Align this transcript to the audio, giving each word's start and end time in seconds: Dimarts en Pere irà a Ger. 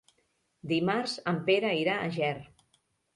Dimarts 0.71 1.13
en 1.31 1.37
Pere 1.49 1.73
irà 1.81 1.99
a 1.99 2.09
Ger. 2.17 2.33